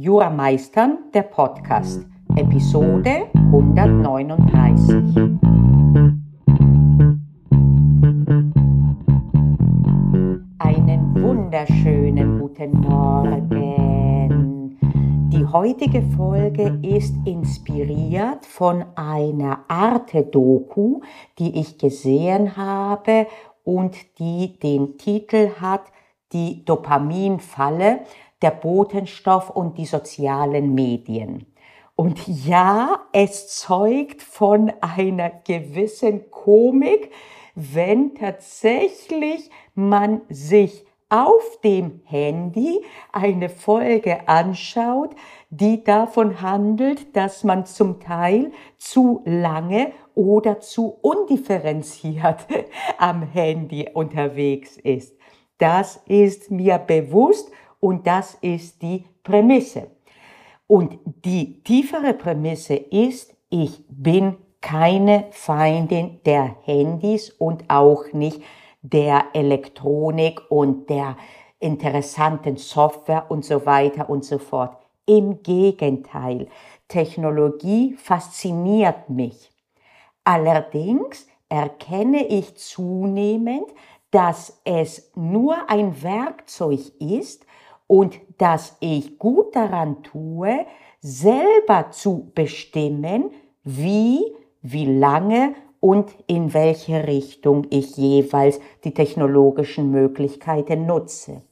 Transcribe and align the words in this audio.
Jura 0.00 0.30
Meistern, 0.30 1.10
der 1.12 1.22
Podcast, 1.22 2.06
Episode 2.36 3.26
139. 3.34 5.16
Einen 10.60 11.20
wunderschönen 11.20 12.38
guten 12.38 12.80
Morgen. 12.80 14.78
Die 15.32 15.44
heutige 15.44 16.02
Folge 16.16 16.78
ist 16.80 17.16
inspiriert 17.24 18.46
von 18.46 18.84
einer 18.94 19.64
Arte-Doku, 19.66 21.00
die 21.40 21.58
ich 21.58 21.76
gesehen 21.76 22.56
habe 22.56 23.26
und 23.64 23.96
die 24.20 24.60
den 24.60 24.96
Titel 24.96 25.50
hat 25.60 25.82
Die 26.32 26.64
Dopaminfalle 26.64 28.02
der 28.42 28.50
Botenstoff 28.50 29.50
und 29.50 29.78
die 29.78 29.86
sozialen 29.86 30.74
Medien. 30.74 31.46
Und 31.96 32.28
ja, 32.28 33.00
es 33.12 33.48
zeugt 33.48 34.22
von 34.22 34.72
einer 34.80 35.30
gewissen 35.30 36.30
Komik, 36.30 37.10
wenn 37.56 38.14
tatsächlich 38.14 39.50
man 39.74 40.20
sich 40.28 40.86
auf 41.08 41.60
dem 41.64 42.02
Handy 42.04 42.84
eine 43.12 43.48
Folge 43.48 44.28
anschaut, 44.28 45.16
die 45.50 45.82
davon 45.82 46.42
handelt, 46.42 47.16
dass 47.16 47.44
man 47.44 47.66
zum 47.66 47.98
Teil 47.98 48.52
zu 48.76 49.22
lange 49.24 49.92
oder 50.14 50.60
zu 50.60 50.98
undifferenziert 51.00 52.46
am 52.98 53.22
Handy 53.22 53.88
unterwegs 53.92 54.76
ist. 54.76 55.16
Das 55.56 56.00
ist 56.06 56.50
mir 56.50 56.78
bewusst 56.78 57.50
und 57.80 58.06
das 58.06 58.34
ist 58.40 58.82
die 58.82 59.04
Prämisse. 59.22 59.90
Und 60.66 60.98
die 61.24 61.62
tiefere 61.62 62.14
Prämisse 62.14 62.74
ist, 62.74 63.34
ich 63.50 63.84
bin 63.88 64.36
keine 64.60 65.26
Feindin 65.30 66.20
der 66.26 66.56
Handys 66.64 67.30
und 67.30 67.64
auch 67.68 68.12
nicht 68.12 68.42
der 68.82 69.26
Elektronik 69.32 70.40
und 70.50 70.90
der 70.90 71.16
interessanten 71.60 72.56
Software 72.56 73.30
und 73.30 73.44
so 73.44 73.64
weiter 73.66 74.10
und 74.10 74.24
so 74.24 74.38
fort. 74.38 74.76
Im 75.06 75.42
Gegenteil, 75.42 76.48
Technologie 76.86 77.94
fasziniert 77.94 79.08
mich. 79.08 79.50
Allerdings 80.24 81.26
erkenne 81.48 82.26
ich 82.26 82.56
zunehmend, 82.56 83.66
dass 84.10 84.60
es 84.64 85.10
nur 85.14 85.70
ein 85.70 86.02
Werkzeug 86.02 86.80
ist, 86.98 87.46
und 87.88 88.20
dass 88.36 88.76
ich 88.78 89.18
gut 89.18 89.56
daran 89.56 90.04
tue, 90.04 90.64
selber 91.00 91.90
zu 91.90 92.30
bestimmen, 92.34 93.30
wie, 93.64 94.20
wie 94.62 94.86
lange 94.86 95.54
und 95.80 96.14
in 96.26 96.54
welche 96.54 97.06
Richtung 97.06 97.66
ich 97.70 97.96
jeweils 97.96 98.60
die 98.84 98.94
technologischen 98.94 99.90
Möglichkeiten 99.90 100.86
nutze. 100.86 101.42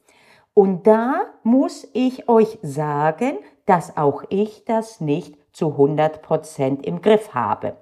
Und 0.55 0.87
da 0.87 1.23
muss 1.43 1.89
ich 1.93 2.29
euch 2.29 2.59
sagen, 2.63 3.39
dass 3.67 3.97
auch 3.97 4.23
ich 4.29 4.65
das 4.65 5.01
nicht 5.01 5.37
zu 5.53 5.73
100 5.73 6.23
Prozent 6.23 6.87
im 6.87 7.03
Griff 7.03 7.35
habe. 7.35 7.77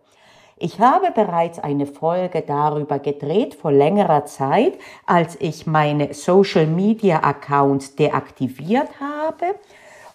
Ich 0.56 0.78
habe 0.78 1.10
bereits 1.10 1.58
eine 1.58 1.86
Folge 1.86 2.42
darüber 2.42 3.00
gedreht 3.00 3.55
vor 3.56 3.72
längerer 3.72 4.24
Zeit, 4.24 4.78
als 5.05 5.36
ich 5.41 5.66
meine 5.66 6.14
Social 6.14 6.66
Media 6.66 7.24
Accounts 7.24 7.96
deaktiviert 7.96 8.88
habe. 9.00 9.56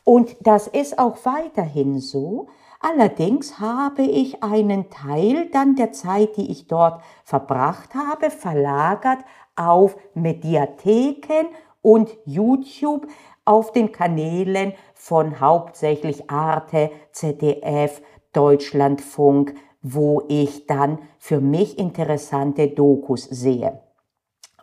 Und 0.05 0.37
das 0.39 0.67
ist 0.67 0.97
auch 0.97 1.17
weiterhin 1.25 1.99
so. 1.99 2.47
Allerdings 2.79 3.59
habe 3.59 4.03
ich 4.03 4.41
einen 4.41 4.89
Teil 4.89 5.49
dann 5.51 5.75
der 5.75 5.91
Zeit, 5.91 6.37
die 6.37 6.49
ich 6.49 6.67
dort 6.67 7.01
verbracht 7.25 7.93
habe, 7.93 8.31
verlagert 8.31 9.19
auf 9.57 9.97
Mediatheken 10.13 11.47
und 11.81 12.15
YouTube 12.25 13.07
auf 13.43 13.73
den 13.73 13.91
Kanälen 13.91 14.73
von 14.93 15.41
hauptsächlich 15.41 16.29
Arte, 16.29 16.91
ZDF, 17.11 18.01
Deutschlandfunk, 18.31 19.55
wo 19.81 20.23
ich 20.27 20.67
dann 20.67 20.99
für 21.17 21.41
mich 21.41 21.77
interessante 21.77 22.67
Dokus 22.67 23.23
sehe. 23.23 23.81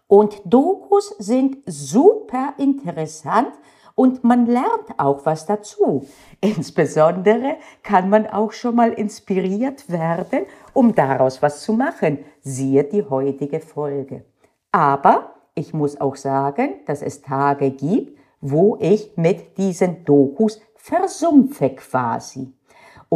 Und 0.09 0.41
Dokus 0.45 1.15
sind 1.19 1.59
super 1.67 2.55
interessant 2.59 3.53
und 3.97 4.23
man 4.23 4.47
lernt 4.47 4.99
auch 4.99 5.27
was 5.27 5.47
dazu. 5.47 6.07
Insbesondere 6.41 7.57
kann 7.83 8.09
man 8.09 8.27
auch 8.27 8.53
schon 8.53 8.77
mal 8.77 8.93
inspiriert 8.93 9.91
werden, 9.91 10.47
um 10.73 10.95
daraus 10.95 11.43
was 11.43 11.63
zu 11.63 11.73
machen. 11.73 12.19
Siehe 12.41 12.85
die 12.85 13.03
heutige 13.03 13.61
Folge. 13.61 14.25
Aber 14.71 15.35
ich 15.55 15.73
muss 15.73 16.01
auch 16.01 16.17
sagen, 16.17 16.75
dass 16.87 17.03
es 17.03 17.23
Tage 17.23 17.71
gibt, 17.71 18.19
wo 18.41 18.77
ich 18.79 19.17
mit 19.17 19.57
diesen 19.57 20.05
Dokus 20.05 20.61
versumpfe 20.75 21.71
quasi. 21.71 22.53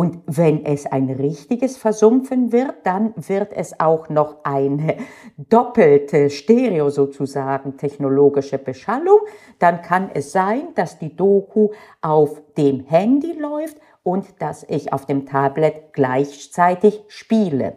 Und 0.00 0.22
wenn 0.24 0.64
es 0.64 0.86
ein 0.86 1.10
richtiges 1.10 1.76
Versumpfen 1.76 2.52
wird, 2.52 2.72
dann 2.84 3.12
wird 3.16 3.52
es 3.52 3.78
auch 3.80 4.08
noch 4.08 4.36
eine 4.44 4.96
doppelte 5.36 6.30
Stereo 6.30 6.88
sozusagen 6.88 7.76
technologische 7.76 8.56
Beschallung. 8.56 9.18
Dann 9.58 9.82
kann 9.82 10.10
es 10.14 10.32
sein, 10.32 10.68
dass 10.74 10.98
die 10.98 11.14
Doku 11.14 11.72
auf 12.00 12.40
dem 12.56 12.86
Handy 12.86 13.32
läuft 13.32 13.76
und 14.02 14.40
dass 14.40 14.64
ich 14.70 14.90
auf 14.94 15.04
dem 15.04 15.26
Tablet 15.26 15.92
gleichzeitig 15.92 17.04
spiele. 17.08 17.76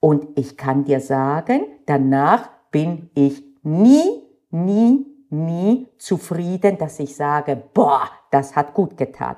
Und 0.00 0.38
ich 0.38 0.56
kann 0.56 0.84
dir 0.84 1.00
sagen, 1.00 1.66
danach 1.84 2.48
bin 2.70 3.10
ich 3.12 3.44
nie, 3.62 4.22
nie, 4.50 5.04
nie 5.28 5.86
zufrieden, 5.98 6.78
dass 6.78 6.98
ich 6.98 7.14
sage, 7.14 7.62
boah, 7.74 8.08
das 8.30 8.56
hat 8.56 8.72
gut 8.72 8.96
getan. 8.96 9.36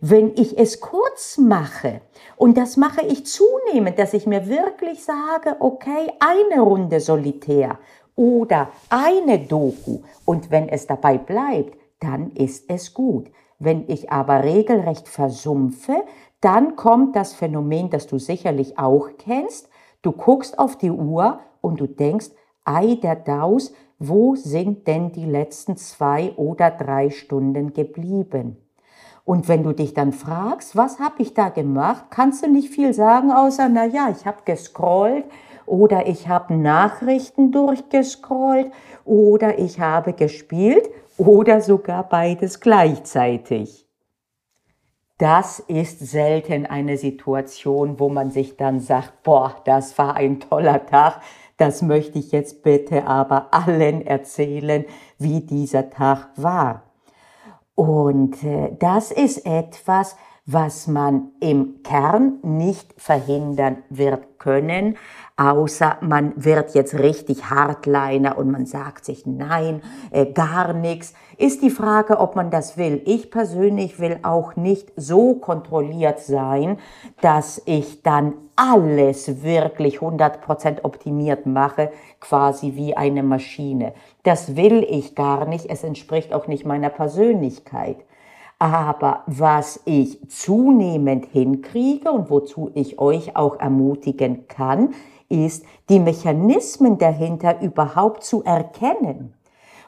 Wenn 0.00 0.32
ich 0.36 0.58
es 0.58 0.80
kurz 0.80 1.38
mache, 1.38 2.00
und 2.36 2.56
das 2.56 2.76
mache 2.76 3.02
ich 3.06 3.26
zunehmend, 3.26 3.98
dass 3.98 4.14
ich 4.14 4.26
mir 4.26 4.48
wirklich 4.48 5.04
sage, 5.04 5.56
okay, 5.60 6.10
eine 6.20 6.60
Runde 6.60 7.00
Solitär 7.00 7.78
oder 8.16 8.68
eine 8.90 9.38
Doku, 9.38 10.00
und 10.24 10.50
wenn 10.50 10.68
es 10.68 10.86
dabei 10.86 11.18
bleibt, 11.18 11.78
dann 12.00 12.32
ist 12.32 12.64
es 12.68 12.94
gut. 12.94 13.30
Wenn 13.58 13.84
ich 13.88 14.10
aber 14.10 14.44
regelrecht 14.44 15.08
versumpfe, 15.08 16.04
dann 16.40 16.76
kommt 16.76 17.16
das 17.16 17.32
Phänomen, 17.32 17.88
das 17.88 18.06
du 18.06 18.18
sicherlich 18.18 18.78
auch 18.78 19.08
kennst. 19.16 19.68
Du 20.02 20.12
guckst 20.12 20.58
auf 20.58 20.76
die 20.76 20.90
Uhr 20.90 21.40
und 21.60 21.80
du 21.80 21.86
denkst, 21.86 22.30
ei 22.64 22.96
der 22.96 23.16
Daus, 23.16 23.72
wo 23.98 24.34
sind 24.34 24.86
denn 24.86 25.12
die 25.12 25.24
letzten 25.24 25.76
zwei 25.76 26.32
oder 26.36 26.70
drei 26.70 27.10
Stunden 27.10 27.72
geblieben? 27.72 28.63
Und 29.24 29.48
wenn 29.48 29.62
du 29.62 29.72
dich 29.72 29.94
dann 29.94 30.12
fragst, 30.12 30.76
was 30.76 30.98
habe 30.98 31.22
ich 31.22 31.32
da 31.32 31.48
gemacht, 31.48 32.06
kannst 32.10 32.44
du 32.44 32.50
nicht 32.50 32.68
viel 32.68 32.92
sagen, 32.92 33.32
außer, 33.32 33.68
na 33.70 33.86
ja, 33.86 34.10
ich 34.10 34.26
habe 34.26 34.42
gescrollt 34.44 35.24
oder 35.64 36.06
ich 36.06 36.28
habe 36.28 36.54
Nachrichten 36.54 37.50
durchgescrollt 37.50 38.70
oder 39.04 39.58
ich 39.58 39.80
habe 39.80 40.12
gespielt 40.12 40.90
oder 41.16 41.62
sogar 41.62 42.06
beides 42.06 42.60
gleichzeitig. 42.60 43.88
Das 45.16 45.60
ist 45.60 46.00
selten 46.00 46.66
eine 46.66 46.98
Situation, 46.98 48.00
wo 48.00 48.08
man 48.08 48.30
sich 48.30 48.56
dann 48.56 48.80
sagt, 48.80 49.22
boah, 49.22 49.54
das 49.64 49.96
war 49.96 50.16
ein 50.16 50.40
toller 50.40 50.84
Tag, 50.84 51.20
das 51.56 51.82
möchte 51.82 52.18
ich 52.18 52.32
jetzt 52.32 52.62
bitte 52.62 53.06
aber 53.06 53.54
allen 53.54 54.04
erzählen, 54.04 54.84
wie 55.18 55.40
dieser 55.40 55.88
Tag 55.88 56.30
war. 56.36 56.82
Und 57.74 58.42
äh, 58.44 58.76
das 58.78 59.10
ist 59.10 59.46
etwas, 59.46 60.16
was 60.46 60.86
man 60.86 61.32
im 61.40 61.82
Kern 61.82 62.38
nicht 62.42 62.94
verhindern 63.00 63.82
wird 63.88 64.38
können, 64.38 64.98
außer 65.36 65.98
man 66.00 66.32
wird 66.36 66.74
jetzt 66.74 66.94
richtig 66.94 67.50
Hardliner 67.50 68.38
und 68.38 68.50
man 68.50 68.66
sagt 68.66 69.04
sich 69.04 69.26
nein, 69.26 69.82
äh, 70.12 70.26
gar 70.26 70.72
nichts. 70.72 71.14
Ist 71.36 71.62
die 71.62 71.70
Frage, 71.70 72.20
ob 72.20 72.36
man 72.36 72.50
das 72.50 72.76
will. 72.76 73.02
Ich 73.04 73.30
persönlich 73.30 73.98
will 73.98 74.20
auch 74.22 74.54
nicht 74.54 74.92
so 74.96 75.34
kontrolliert 75.34 76.20
sein, 76.20 76.78
dass 77.20 77.60
ich 77.64 78.02
dann 78.02 78.34
alles 78.54 79.42
wirklich 79.42 79.98
100% 79.98 80.84
optimiert 80.84 81.46
mache, 81.46 81.90
quasi 82.20 82.76
wie 82.76 82.96
eine 82.96 83.24
Maschine. 83.24 83.94
Das 84.22 84.54
will 84.54 84.86
ich 84.88 85.16
gar 85.16 85.46
nicht. 85.46 85.66
Es 85.68 85.82
entspricht 85.82 86.32
auch 86.32 86.46
nicht 86.46 86.64
meiner 86.64 86.90
Persönlichkeit. 86.90 87.96
Aber 88.58 89.24
was 89.26 89.80
ich 89.84 90.18
zunehmend 90.28 91.26
hinkriege 91.26 92.10
und 92.10 92.30
wozu 92.30 92.70
ich 92.74 92.98
euch 92.98 93.36
auch 93.36 93.58
ermutigen 93.58 94.46
kann, 94.48 94.94
ist, 95.28 95.64
die 95.88 95.98
Mechanismen 95.98 96.98
dahinter 96.98 97.60
überhaupt 97.60 98.24
zu 98.24 98.44
erkennen. 98.44 99.34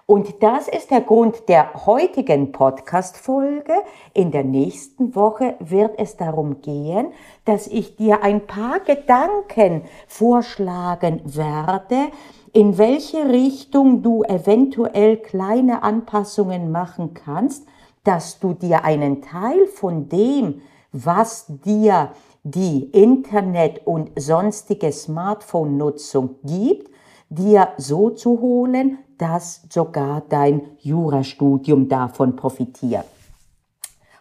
Und 0.09 0.41
das 0.41 0.69
ist 0.69 0.93
der 0.93 1.01
Grund 1.01 1.49
der 1.49 1.85
heutigen 1.85 2.53
Podcast-Folge. 2.53 3.73
In 4.15 4.31
der 4.31 4.45
nächsten 4.45 5.17
Woche 5.17 5.57
wird 5.59 5.99
es 5.99 6.17
darum 6.17 6.61
gehen, 6.61 7.09
dass 7.45 7.67
ich 7.67 7.97
dir 7.97 8.23
ein 8.23 8.47
paar 8.47 8.79
Gedanken 8.79 9.83
vorschlagen 10.07 11.23
werde, 11.25 12.13
in 12.53 12.79
welche 12.79 13.29
Richtung 13.29 14.03
du 14.03 14.23
eventuell 14.23 15.17
kleine 15.17 15.83
Anpassungen 15.83 16.71
machen 16.71 17.13
kannst, 17.13 17.67
dass 18.07 18.39
du 18.39 18.55
dir 18.55 18.85
einen 18.85 19.21
Teil 19.21 19.67
von 19.67 20.09
dem, 20.09 20.63
was 20.93 21.47
dir 21.49 22.13
die 22.45 22.85
Internet- 22.91 23.85
und 23.85 24.13
sonstige 24.17 24.93
Smartphone-Nutzung 24.93 26.37
gibt, 26.45 26.89
dir 27.29 27.71
so 27.77 28.11
zu 28.11 28.41
holen, 28.41 28.99
dass 29.19 29.67
sogar 29.69 30.23
dein 30.29 30.63
Jurastudium 30.79 31.89
davon 31.89 32.37
profitiert. 32.37 33.07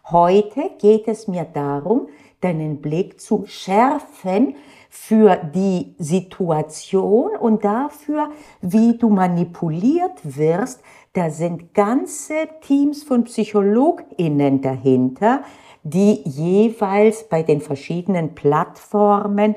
Heute 0.09 0.71
geht 0.79 1.07
es 1.07 1.27
mir 1.27 1.45
darum, 1.45 2.07
deinen 2.41 2.81
Blick 2.81 3.21
zu 3.21 3.45
schärfen 3.45 4.55
für 4.97 5.35
die 5.35 5.93
Situation 5.99 7.35
und 7.35 7.63
dafür, 7.65 8.31
wie 8.61 8.97
du 8.97 9.09
manipuliert 9.09 10.19
wirst. 10.23 10.81
Da 11.13 11.29
sind 11.29 11.73
ganze 11.73 12.47
Teams 12.61 13.03
von 13.03 13.25
Psychologinnen 13.25 14.61
dahinter, 14.61 15.43
die 15.83 16.23
jeweils 16.23 17.27
bei 17.27 17.43
den 17.43 17.61
verschiedenen 17.61 18.35
Plattformen 18.35 19.55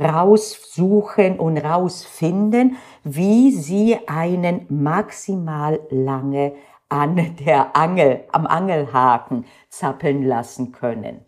raussuchen 0.00 1.38
und 1.38 1.58
rausfinden, 1.58 2.76
wie 3.04 3.52
sie 3.52 3.98
einen 4.08 4.66
maximal 4.70 5.78
lange 5.90 6.54
an 6.88 7.36
der 7.46 7.76
Angel, 7.76 8.24
am 8.32 8.46
Angelhaken 8.46 9.44
zappeln 9.68 10.24
lassen 10.24 10.72
können. 10.72 11.27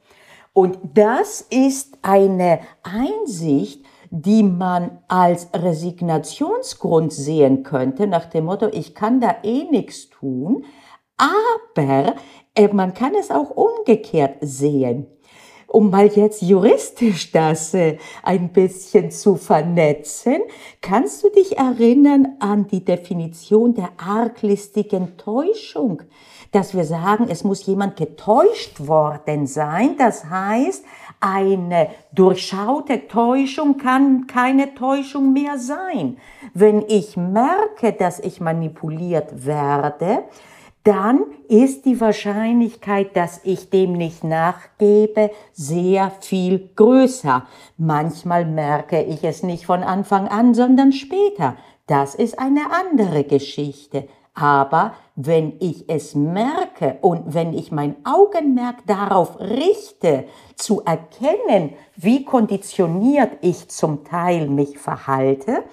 Und 0.53 0.79
das 0.95 1.43
ist 1.43 1.99
eine 2.03 2.61
Einsicht, 2.83 3.85
die 4.11 4.43
man 4.43 4.99
als 5.07 5.49
Resignationsgrund 5.55 7.13
sehen 7.13 7.63
könnte, 7.63 8.09
nach 8.09 8.27
dem 8.27 8.47
Motto, 8.47 8.69
ich 8.73 8.95
kann 8.95 9.21
da 9.21 9.37
eh 9.45 9.65
nichts 9.71 10.11
tun, 10.11 10.65
aber 11.17 12.17
äh, 12.55 12.69
man 12.73 12.95
kann 12.95 13.15
es 13.15 13.31
auch 13.31 13.51
umgekehrt 13.51 14.39
sehen. 14.41 15.07
Um 15.69 15.91
mal 15.91 16.09
jetzt 16.09 16.43
juristisch 16.43 17.31
das 17.31 17.75
äh, 17.75 17.99
ein 18.25 18.53
bisschen 18.53 19.13
zu 19.13 19.37
vernetzen, 19.37 20.39
kannst 20.81 21.23
du 21.23 21.31
dich 21.31 21.59
erinnern 21.59 22.37
an 22.41 22.67
die 22.67 22.85
Definition 22.85 23.75
der 23.75 23.91
arglistigen 23.97 25.17
Täuschung, 25.17 26.03
dass 26.53 26.75
wir 26.75 26.85
sagen, 26.85 27.27
es 27.29 27.45
muss 27.45 27.65
jemand 27.67 27.97
getäuscht 27.97 28.87
worden 28.87 29.47
sein. 29.47 29.97
Das 29.97 30.25
heißt, 30.25 30.85
eine 31.21 31.91
durchschaute 32.13 33.07
Täuschung 33.07 33.77
kann 33.77 34.27
keine 34.27 34.75
Täuschung 34.75 35.33
mehr 35.33 35.59
sein. 35.59 36.17
Wenn 36.55 36.83
ich 36.89 37.17
merke, 37.17 37.93
dass 37.93 38.19
ich 38.19 38.41
manipuliert 38.41 39.47
werde, 39.47 40.25
dann 40.83 41.25
ist 41.47 41.85
die 41.85 42.01
Wahrscheinlichkeit, 42.01 43.15
dass 43.15 43.41
ich 43.45 43.69
dem 43.69 43.93
nicht 43.93 44.25
nachgebe, 44.25 45.31
sehr 45.53 46.11
viel 46.21 46.71
größer. 46.75 47.45
Manchmal 47.77 48.47
merke 48.47 49.03
ich 49.03 49.23
es 49.23 49.43
nicht 49.43 49.67
von 49.67 49.83
Anfang 49.83 50.27
an, 50.27 50.55
sondern 50.55 50.93
später. 50.93 51.57
Das 51.87 52.15
ist 52.15 52.39
eine 52.39 52.73
andere 52.73 53.25
Geschichte. 53.25 54.09
Aber 54.35 54.95
wenn 55.17 55.55
ich 55.61 55.89
es 55.89 56.15
merke 56.15 56.99
und 57.03 57.35
wenn 57.35 57.53
ich 57.53 57.73
mein 57.73 57.97
Augenmerk 58.05 58.87
darauf 58.87 59.39
richte, 59.41 60.25
zu 60.57 60.83
erkennen, 60.83 61.75
wie 61.97 62.25
konditioniert 62.25 63.33
ich 63.43 63.69
zum 63.69 64.05
Teil 64.05 64.49
mich 64.49 64.79
verhalte, 64.79 65.65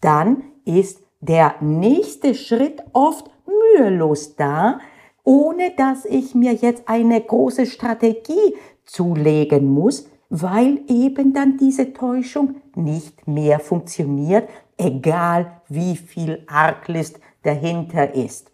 dann 0.00 0.42
ist 0.64 1.02
der 1.20 1.56
nächste 1.60 2.34
Schritt 2.34 2.82
oft 2.92 3.30
mühelos 3.46 4.36
da, 4.36 4.78
ohne 5.24 5.72
dass 5.76 6.04
ich 6.04 6.34
mir 6.34 6.54
jetzt 6.54 6.88
eine 6.88 7.20
große 7.20 7.66
Strategie 7.66 8.56
zulegen 8.84 9.68
muss, 9.68 10.08
weil 10.30 10.80
eben 10.88 11.32
dann 11.32 11.56
diese 11.56 11.92
Täuschung 11.92 12.56
nicht 12.74 13.26
mehr 13.26 13.60
funktioniert, 13.60 14.48
egal 14.76 15.60
wie 15.68 15.96
viel 15.96 16.44
Arglist 16.46 17.20
dahinter 17.42 18.14
ist. 18.14 18.50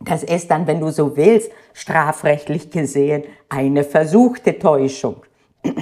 Das 0.00 0.22
ist 0.22 0.50
dann, 0.50 0.66
wenn 0.66 0.80
du 0.80 0.90
so 0.90 1.16
willst, 1.16 1.50
strafrechtlich 1.72 2.70
gesehen 2.70 3.24
eine 3.48 3.84
versuchte 3.84 4.58
Täuschung. 4.58 5.22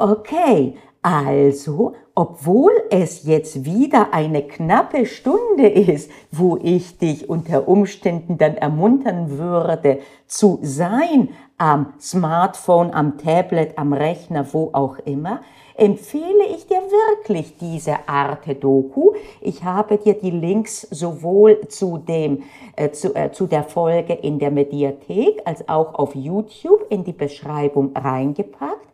Okay, 0.00 0.76
also, 1.02 1.94
obwohl 2.14 2.72
es 2.90 3.24
jetzt 3.24 3.64
wieder 3.64 4.12
eine 4.12 4.42
knappe 4.42 5.06
Stunde 5.06 5.68
ist, 5.68 6.10
wo 6.32 6.58
ich 6.60 6.98
dich 6.98 7.30
unter 7.30 7.68
Umständen 7.68 8.36
dann 8.36 8.56
ermuntern 8.56 9.38
würde, 9.38 10.00
zu 10.26 10.58
sein 10.62 11.28
am 11.56 11.94
Smartphone, 12.00 12.92
am 12.92 13.18
Tablet, 13.18 13.78
am 13.78 13.92
Rechner, 13.92 14.46
wo 14.52 14.70
auch 14.72 14.98
immer, 14.98 15.40
empfehle 15.76 16.44
ich 16.54 16.66
dir 16.66 16.82
wirklich 16.82 17.56
diese 17.56 18.08
Arte 18.08 18.56
Doku. 18.56 19.12
Ich 19.40 19.62
habe 19.62 19.96
dir 19.96 20.14
die 20.14 20.32
Links 20.32 20.82
sowohl 20.90 21.68
zu 21.68 21.98
dem 21.98 22.42
äh, 22.74 22.90
zu, 22.90 23.14
äh, 23.14 23.30
zu 23.30 23.46
der 23.46 23.62
Folge 23.62 24.14
in 24.14 24.40
der 24.40 24.50
Mediathek 24.50 25.40
als 25.44 25.68
auch 25.68 25.94
auf 25.94 26.16
YouTube 26.16 26.84
in 26.90 27.04
die 27.04 27.12
Beschreibung 27.12 27.96
reingepackt. 27.96 28.87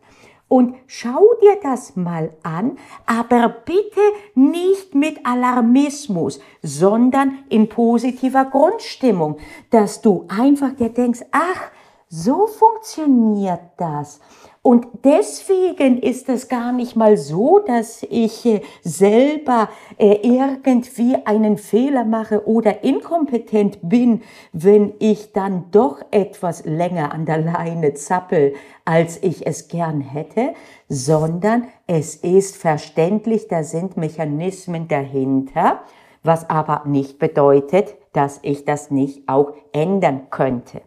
Und 0.55 0.75
schau 0.87 1.33
dir 1.41 1.57
das 1.61 1.97
mal 1.97 2.31
an, 2.41 2.77
aber 3.05 3.49
bitte 3.49 3.99
nicht 4.35 4.95
mit 4.95 5.25
Alarmismus, 5.25 6.39
sondern 6.61 7.39
in 7.49 7.67
positiver 7.67 8.45
Grundstimmung, 8.45 9.35
dass 9.69 10.01
du 10.01 10.23
einfach 10.29 10.71
dir 10.71 10.87
denkst, 10.87 11.25
ach, 11.33 11.71
so 12.07 12.47
funktioniert 12.47 13.59
das. 13.75 14.21
Und 14.65 14.87
deswegen 15.03 15.99
ist 15.99 16.27
es 16.27 16.47
gar 16.47 16.71
nicht 16.71 16.95
mal 16.95 17.17
so, 17.17 17.59
dass 17.59 18.01
ich 18.01 18.43
äh, 18.47 18.61
selber 18.81 19.69
äh, 19.99 20.17
irgendwie 20.23 21.15
einen 21.23 21.59
Fehler 21.59 22.03
mache 22.03 22.47
oder 22.47 22.83
inkompetent 22.83 23.77
bin, 23.83 24.23
wenn 24.53 24.95
ich 24.97 25.33
dann 25.33 25.65
doch 25.69 26.01
etwas 26.09 26.65
länger 26.65 27.13
an 27.13 27.27
der 27.27 27.37
Leine 27.37 27.93
zappel, 27.93 28.55
als 28.85 29.21
ich 29.21 29.45
es 29.45 29.67
gern 29.67 30.01
hätte, 30.01 30.55
sondern 30.89 31.65
es 31.85 32.15
ist 32.15 32.57
verständlich, 32.57 33.47
da 33.47 33.61
sind 33.61 33.97
Mechanismen 33.97 34.87
dahinter, 34.87 35.81
was 36.23 36.49
aber 36.49 36.81
nicht 36.87 37.19
bedeutet, 37.19 37.93
dass 38.13 38.39
ich 38.41 38.65
das 38.65 38.89
nicht 38.89 39.29
auch 39.29 39.53
ändern 39.73 40.31
könnte. 40.31 40.81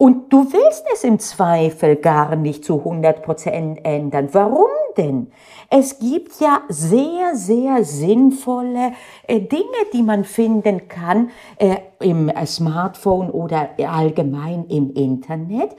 Und 0.00 0.32
du 0.32 0.52
willst 0.52 0.84
es 0.94 1.02
im 1.02 1.18
Zweifel 1.18 1.96
gar 1.96 2.36
nicht 2.36 2.64
zu 2.64 2.78
100 2.78 3.20
Prozent 3.20 3.80
ändern. 3.82 4.28
Warum 4.30 4.68
denn? 4.96 5.32
Es 5.70 5.98
gibt 5.98 6.40
ja 6.40 6.62
sehr, 6.68 7.34
sehr 7.34 7.82
sinnvolle 7.82 8.92
äh, 9.26 9.40
Dinge, 9.40 9.64
die 9.92 10.04
man 10.04 10.22
finden 10.22 10.86
kann 10.86 11.30
äh, 11.56 11.78
im 11.98 12.30
Smartphone 12.46 13.28
oder 13.28 13.70
allgemein 13.88 14.66
im 14.68 14.94
Internet. 14.94 15.70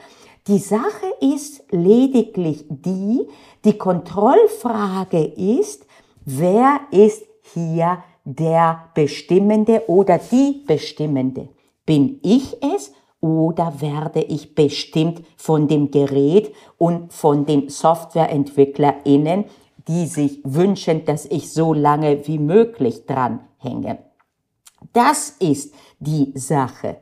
Die 0.48 0.58
Sache 0.58 1.06
ist 1.20 1.64
lediglich 1.70 2.66
die, 2.68 3.26
die 3.64 3.78
Kontrollfrage 3.78 5.24
ist, 5.24 5.86
wer 6.26 6.80
ist 6.90 7.22
hier 7.54 8.04
der 8.24 8.90
Bestimmende 8.94 9.88
oder 9.88 10.18
die 10.18 10.62
Bestimmende? 10.66 11.48
Bin 11.86 12.20
ich 12.22 12.62
es 12.62 12.92
oder 13.20 13.80
werde 13.80 14.22
ich 14.22 14.54
bestimmt 14.54 15.22
von 15.36 15.68
dem 15.68 15.90
Gerät 15.90 16.54
und 16.78 17.12
von 17.12 17.44
den 17.44 17.68
SoftwareentwicklerInnen, 17.68 19.44
die 19.88 20.06
sich 20.06 20.40
wünschen, 20.44 21.04
dass 21.04 21.26
ich 21.26 21.52
so 21.52 21.74
lange 21.74 22.26
wie 22.26 22.38
möglich 22.38 23.06
dran 23.06 23.40
hänge. 23.58 23.98
Das 24.92 25.30
ist 25.38 25.74
die 25.98 26.32
Sache. 26.34 26.96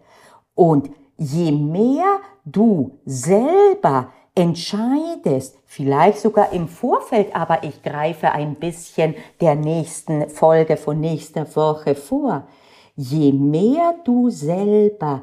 Und 0.55 0.91
je 1.17 1.53
mehr 1.53 2.21
du 2.45 2.99
selber 3.05 4.09
entscheidest, 4.35 5.59
vielleicht 5.65 6.19
sogar 6.19 6.53
im 6.53 6.69
Vorfeld, 6.69 7.35
aber 7.35 7.65
ich 7.65 7.83
greife 7.83 8.31
ein 8.31 8.55
bisschen 8.55 9.15
der 9.41 9.55
nächsten 9.55 10.29
Folge 10.31 10.77
von 10.77 11.01
nächster 11.01 11.45
Woche 11.57 11.95
vor, 11.95 12.47
je 12.95 13.33
mehr 13.33 13.95
du 14.05 14.31
selber 14.31 15.23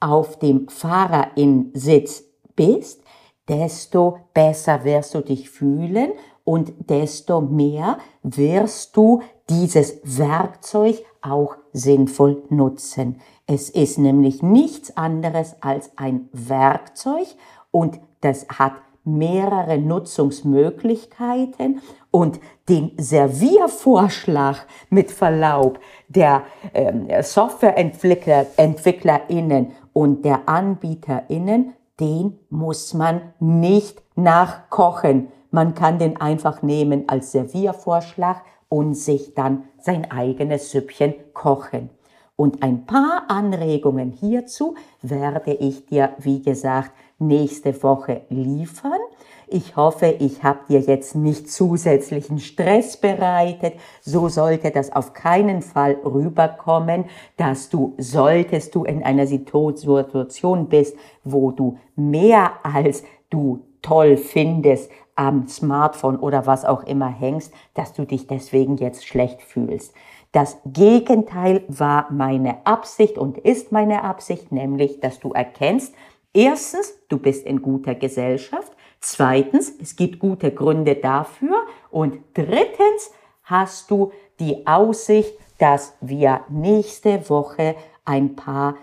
auf 0.00 0.38
dem 0.38 0.68
Fahrerinsitz 0.68 2.24
bist, 2.54 3.02
desto 3.48 4.18
besser 4.34 4.84
wirst 4.84 5.14
du 5.14 5.20
dich 5.20 5.48
fühlen 5.50 6.12
und 6.44 6.72
desto 6.90 7.40
mehr 7.40 7.98
wirst 8.22 8.96
du 8.96 9.22
dieses 9.48 10.00
Werkzeug 10.04 11.02
auch 11.22 11.56
sinnvoll 11.72 12.42
nutzen. 12.48 13.20
Es 13.46 13.70
ist 13.70 13.98
nämlich 13.98 14.42
nichts 14.42 14.96
anderes 14.96 15.54
als 15.60 15.92
ein 15.96 16.28
Werkzeug 16.32 17.28
und 17.70 18.00
das 18.20 18.48
hat 18.48 18.72
mehrere 19.04 19.78
Nutzungsmöglichkeiten 19.78 21.80
und 22.10 22.40
den 22.68 22.90
Serviervorschlag 22.96 24.66
mit 24.90 25.12
Verlaub 25.12 25.78
der 26.08 26.42
äh, 26.72 27.22
SoftwareentwicklerInnen 27.22 29.70
und 29.96 30.26
der 30.26 30.46
AnbieterInnen, 30.46 31.72
den 32.00 32.38
muss 32.50 32.92
man 32.92 33.32
nicht 33.40 34.02
nachkochen. 34.14 35.28
Man 35.50 35.74
kann 35.74 35.98
den 35.98 36.20
einfach 36.20 36.60
nehmen 36.60 37.08
als 37.08 37.32
Serviervorschlag 37.32 38.42
und 38.68 38.92
sich 38.92 39.32
dann 39.32 39.64
sein 39.78 40.10
eigenes 40.10 40.70
Süppchen 40.70 41.14
kochen. 41.32 41.88
Und 42.36 42.62
ein 42.62 42.84
paar 42.84 43.22
Anregungen 43.28 44.10
hierzu 44.10 44.74
werde 45.00 45.54
ich 45.54 45.86
dir, 45.86 46.10
wie 46.18 46.42
gesagt, 46.42 46.92
nächste 47.18 47.82
Woche 47.82 48.26
liefern. 48.28 49.00
Ich 49.48 49.76
hoffe, 49.76 50.06
ich 50.18 50.42
habe 50.42 50.60
dir 50.68 50.80
jetzt 50.80 51.14
nicht 51.14 51.48
zusätzlichen 51.48 52.40
Stress 52.40 52.96
bereitet. 52.96 53.74
So 54.00 54.28
sollte 54.28 54.72
das 54.72 54.90
auf 54.90 55.12
keinen 55.12 55.62
Fall 55.62 55.98
rüberkommen, 56.04 57.04
dass 57.36 57.68
du, 57.68 57.94
solltest 57.96 58.74
du 58.74 58.82
in 58.82 59.04
einer 59.04 59.28
Situation 59.28 60.66
bist, 60.68 60.96
wo 61.22 61.52
du 61.52 61.78
mehr 61.94 62.54
als 62.64 63.04
du 63.30 63.60
toll 63.82 64.16
findest 64.16 64.90
am 65.14 65.46
Smartphone 65.46 66.18
oder 66.18 66.46
was 66.46 66.64
auch 66.64 66.82
immer 66.82 67.08
hängst, 67.08 67.52
dass 67.74 67.92
du 67.92 68.04
dich 68.04 68.26
deswegen 68.26 68.76
jetzt 68.78 69.06
schlecht 69.06 69.40
fühlst. 69.42 69.94
Das 70.32 70.58
Gegenteil 70.66 71.62
war 71.68 72.10
meine 72.10 72.66
Absicht 72.66 73.16
und 73.16 73.38
ist 73.38 73.70
meine 73.70 74.02
Absicht, 74.02 74.50
nämlich, 74.50 75.00
dass 75.00 75.20
du 75.20 75.32
erkennst, 75.32 75.94
erstens, 76.32 76.94
du 77.08 77.18
bist 77.18 77.46
in 77.46 77.62
guter 77.62 77.94
Gesellschaft, 77.94 78.72
zweitens, 79.00 79.72
es 79.80 79.96
gibt 79.96 80.18
gute 80.18 80.52
Gründe 80.52 80.96
dafür 80.96 81.56
und 81.90 82.18
drittens 82.34 83.10
hast 83.42 83.90
du 83.90 84.12
die 84.40 84.66
Aussicht, 84.66 85.32
dass 85.58 85.94
wir 86.00 86.42
nächste 86.48 87.28
Woche 87.30 87.76
ein 88.04 88.36
paar 88.36 88.76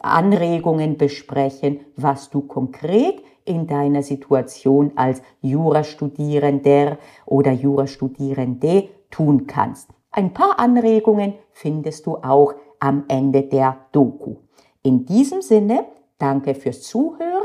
Anregungen 0.00 0.96
besprechen, 0.96 1.80
was 1.96 2.30
du 2.30 2.42
konkret 2.42 3.22
in 3.44 3.66
deiner 3.66 4.02
Situation 4.02 4.92
als 4.94 5.22
Jurastudierender 5.40 6.98
oder 7.26 7.52
Jurastudierende 7.52 8.88
tun 9.10 9.46
kannst. 9.46 9.90
Ein 10.12 10.32
paar 10.32 10.58
Anregungen 10.58 11.34
findest 11.52 12.06
du 12.06 12.16
auch 12.16 12.54
am 12.78 13.04
Ende 13.08 13.42
der 13.42 13.78
Doku. 13.92 14.36
In 14.82 15.04
diesem 15.06 15.42
Sinne, 15.42 15.86
danke 16.22 16.54
fürs 16.54 16.82
Zuhören 16.82 17.42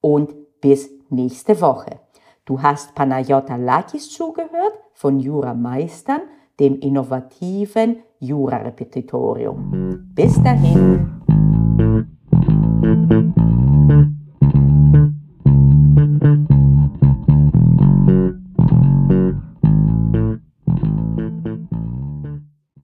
und 0.00 0.60
bis 0.60 0.90
nächste 1.08 1.60
Woche. 1.60 2.00
Du 2.44 2.62
hast 2.62 2.94
Panayota 2.94 3.56
Lakis 3.56 4.10
zugehört 4.10 4.74
von 4.92 5.18
Jura 5.18 5.54
Meistern, 5.54 6.20
dem 6.60 6.78
innovativen 6.80 8.02
Jura-Repetitorium. 8.20 10.12
Bis 10.14 10.42
dahin. 10.42 11.17